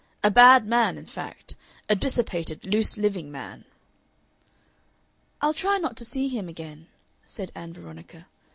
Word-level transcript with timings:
A 0.23 0.31
bad 0.31 0.65
man, 0.65 0.97
in 0.97 1.05
fact. 1.05 1.55
A 1.87 1.95
dissipated, 1.95 2.65
loose 2.65 2.97
living 2.97 3.31
man." 3.31 3.65
"I'll 5.41 5.53
try 5.53 5.77
not 5.77 5.95
to 5.97 6.05
see 6.05 6.27
him 6.27 6.49
again," 6.49 6.87
said 7.23 7.51
Ann 7.53 7.71
Veronica. 7.71 8.25